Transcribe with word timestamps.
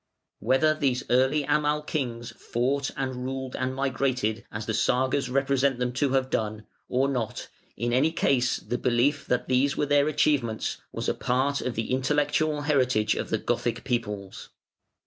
Whether 0.39 0.73
these 0.73 1.03
early 1.11 1.43
Amal 1.43 1.83
Kings 1.83 2.31
fought 2.31 2.89
and 2.97 3.17
ruled 3.23 3.55
and 3.55 3.75
migrated 3.75 4.43
as 4.51 4.65
the 4.65 4.73
Sagas 4.73 5.29
represent 5.29 5.77
them 5.77 5.93
to 5.93 6.13
have 6.13 6.31
done, 6.31 6.65
or 6.89 7.07
not, 7.07 7.49
in 7.77 7.93
any 7.93 8.11
case 8.11 8.57
the 8.57 8.79
belief 8.79 9.27
that 9.27 9.47
these 9.47 9.77
were 9.77 9.85
their 9.85 10.07
achievements 10.07 10.77
was 10.91 11.07
a 11.07 11.13
part 11.13 11.61
of 11.61 11.75
the 11.75 11.91
intellectual 11.93 12.61
heritage 12.61 13.13
of 13.13 13.29
the 13.29 13.37
Gothic 13.37 13.83
peoples. 13.83 14.49